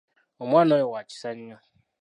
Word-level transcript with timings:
Omwana 0.41 0.71
ono 0.75 0.87
wa 0.93 1.01
kisa 1.09 1.29
nnyo. 1.35 1.57